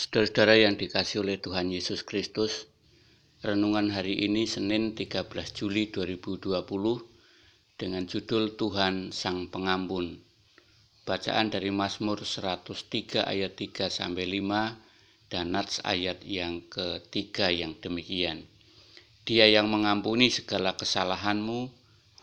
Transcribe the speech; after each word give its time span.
Saudara-saudara 0.00 0.56
yang 0.56 0.80
dikasih 0.80 1.20
oleh 1.20 1.36
Tuhan 1.36 1.68
Yesus 1.68 2.08
Kristus, 2.08 2.72
renungan 3.44 3.92
hari 3.92 4.16
ini 4.24 4.48
Senin 4.48 4.96
13 4.96 5.28
Juli 5.52 5.92
2020 5.92 6.56
dengan 7.76 8.08
judul 8.08 8.56
Tuhan 8.56 9.12
Sang 9.12 9.52
Pengampun. 9.52 10.16
Bacaan 11.04 11.52
dari 11.52 11.68
Mazmur 11.68 12.24
103 12.24 13.28
ayat 13.28 13.52
3 13.52 13.92
sampai 13.92 14.24
5 14.40 15.28
dan 15.28 15.52
Nats 15.52 15.84
ayat 15.84 16.24
yang 16.24 16.64
ketiga 16.72 17.52
yang 17.52 17.76
demikian. 17.76 18.48
Dia 19.28 19.52
yang 19.52 19.68
mengampuni 19.68 20.32
segala 20.32 20.80
kesalahanmu, 20.80 21.68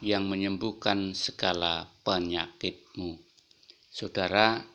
yang 0.02 0.26
menyembuhkan 0.26 1.14
segala 1.14 1.86
penyakitmu. 2.02 3.22
Saudara, 3.94 4.66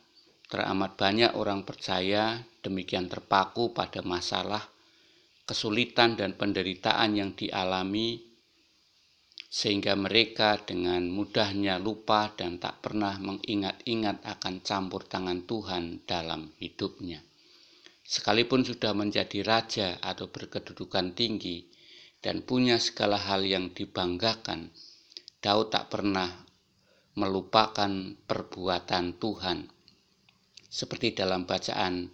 teramat 0.53 0.93
banyak 0.93 1.33
orang 1.33 1.65
percaya 1.65 2.37
demikian 2.61 3.09
terpaku 3.09 3.73
pada 3.73 4.05
masalah, 4.05 4.61
kesulitan, 5.49 6.13
dan 6.13 6.37
penderitaan 6.37 7.17
yang 7.17 7.33
dialami, 7.33 8.21
sehingga 9.49 9.97
mereka 9.97 10.61
dengan 10.61 11.09
mudahnya 11.09 11.81
lupa 11.81 12.29
dan 12.37 12.61
tak 12.61 12.85
pernah 12.85 13.17
mengingat-ingat 13.17 14.21
akan 14.21 14.61
campur 14.61 15.09
tangan 15.09 15.41
Tuhan 15.49 16.05
dalam 16.05 16.53
hidupnya. 16.61 17.25
Sekalipun 18.05 18.61
sudah 18.61 18.93
menjadi 18.93 19.41
raja 19.41 19.97
atau 20.05 20.29
berkedudukan 20.29 21.17
tinggi 21.17 21.65
dan 22.21 22.45
punya 22.45 22.77
segala 22.77 23.17
hal 23.17 23.41
yang 23.41 23.73
dibanggakan, 23.73 24.69
Daud 25.41 25.73
tak 25.73 25.89
pernah 25.89 26.29
melupakan 27.17 27.89
perbuatan 28.29 29.17
Tuhan. 29.17 29.72
Seperti 30.73 31.13
dalam 31.13 31.45
bacaan 31.45 32.09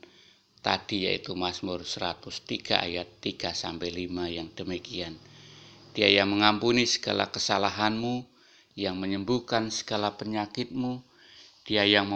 tadi 0.59 1.07
yaitu 1.07 1.31
Mazmur 1.31 1.87
103 1.87 2.75
ayat 2.75 3.07
3 3.23 3.55
sampai 3.55 3.87
5 3.87 4.35
yang 4.35 4.51
demikian. 4.51 5.15
Dia 5.95 6.11
yang 6.11 6.35
mengampuni 6.35 6.83
segala 6.83 7.31
kesalahanmu, 7.31 8.27
yang 8.75 8.99
menyembuhkan 8.99 9.71
segala 9.71 10.19
penyakitmu, 10.19 10.99
dia 11.63 11.87
yang 11.87 12.11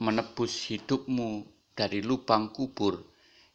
menebus 0.00 0.64
hidupmu 0.72 1.44
dari 1.76 2.00
lubang 2.00 2.48
kubur, 2.56 3.04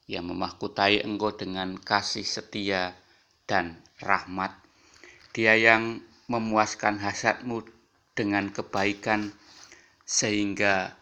yang 0.06 0.30
memahkutai 0.30 1.02
engkau 1.10 1.34
dengan 1.34 1.74
kasih 1.74 2.22
setia 2.22 2.94
dan 3.50 3.82
rahmat. 3.98 4.54
Dia 5.34 5.58
yang 5.58 6.06
memuaskan 6.30 7.02
hasatmu 7.02 7.66
dengan 8.14 8.54
kebaikan 8.54 9.34
sehingga 10.06 10.94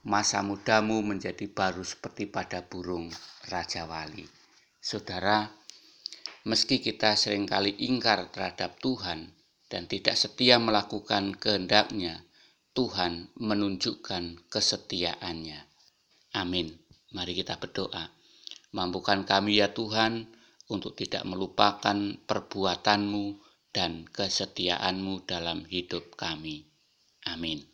masa 0.00 0.40
mudamu 0.40 1.04
menjadi 1.04 1.44
baru 1.50 1.84
seperti 1.84 2.24
pada 2.24 2.64
burung 2.64 3.12
Raja 3.52 3.84
Wali. 3.84 4.24
Saudara, 4.80 5.52
meski 6.48 6.80
kita 6.80 7.12
sering 7.20 7.44
kali 7.44 7.76
ingkar 7.84 8.32
terhadap 8.32 8.80
Tuhan 8.80 9.36
dan 9.68 9.84
tidak 9.84 10.16
setia 10.16 10.56
melakukan 10.56 11.36
kehendaknya, 11.36 12.24
Tuhan 12.72 13.28
menunjukkan 13.36 14.48
kesetiaannya. 14.48 15.60
Amin. 16.32 16.80
Mari 17.10 17.34
kita 17.36 17.58
berdoa. 17.58 18.08
Mampukan 18.70 19.26
kami 19.26 19.58
ya 19.58 19.74
Tuhan 19.74 20.30
untuk 20.70 20.94
tidak 20.94 21.26
melupakan 21.26 21.98
perbuatanmu 22.22 23.42
dan 23.74 24.06
kesetiaanmu 24.06 25.26
dalam 25.26 25.66
hidup 25.66 26.14
kami. 26.14 26.70
Amin. 27.26 27.66